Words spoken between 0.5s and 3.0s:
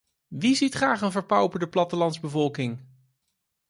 ziet graag een verpauperde plattelandsbevolking?